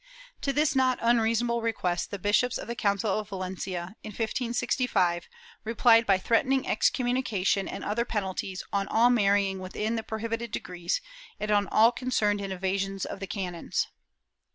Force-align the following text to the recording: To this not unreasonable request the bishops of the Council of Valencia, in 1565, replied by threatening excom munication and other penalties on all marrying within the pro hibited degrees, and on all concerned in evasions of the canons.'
To 0.41 0.51
this 0.51 0.75
not 0.75 0.97
unreasonable 0.99 1.61
request 1.61 2.09
the 2.09 2.17
bishops 2.17 2.57
of 2.57 2.65
the 2.67 2.73
Council 2.73 3.19
of 3.19 3.29
Valencia, 3.29 3.95
in 4.01 4.09
1565, 4.09 5.27
replied 5.63 6.07
by 6.07 6.17
threatening 6.17 6.63
excom 6.63 7.05
munication 7.13 7.71
and 7.71 7.83
other 7.83 8.03
penalties 8.03 8.63
on 8.73 8.87
all 8.87 9.11
marrying 9.11 9.59
within 9.59 9.97
the 9.97 10.01
pro 10.01 10.17
hibited 10.17 10.49
degrees, 10.49 11.01
and 11.39 11.51
on 11.51 11.67
all 11.67 11.91
concerned 11.91 12.41
in 12.41 12.51
evasions 12.51 13.05
of 13.05 13.19
the 13.19 13.27
canons.' 13.27 13.89